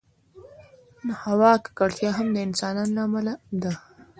د 1.07 1.09
هوا 1.23 1.51
ککړتیا 1.63 2.09
هم 2.17 2.27
د 2.31 2.37
انسانانو 2.47 2.93
له 2.95 3.01
امله 3.07 3.33
ده. 3.63 3.73